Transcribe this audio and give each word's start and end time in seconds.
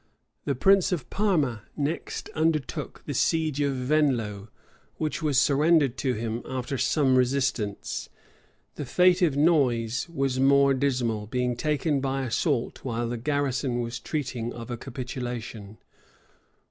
The 0.45 0.55
prince 0.55 0.91
of 0.91 1.07
Parma 1.11 1.61
next 1.77 2.29
undertook 2.33 3.03
the 3.05 3.13
siege 3.13 3.61
of 3.61 3.75
Venlo, 3.75 4.47
which 4.97 5.21
was 5.21 5.37
surrendered 5.39 5.95
to 5.97 6.13
him 6.13 6.41
after 6.43 6.75
some 6.75 7.15
resistance. 7.15 8.09
The 8.77 8.85
fate 8.85 9.21
of 9.21 9.35
Nuys 9.37 10.09
was 10.09 10.39
more 10.39 10.73
dismal; 10.73 11.27
being 11.27 11.55
taken 11.55 11.99
by 12.01 12.23
assault, 12.23 12.83
while 12.83 13.07
the 13.09 13.17
garrison 13.17 13.79
was 13.81 13.99
treating 13.99 14.51
of 14.53 14.71
a 14.71 14.75
capitulation. 14.77 15.77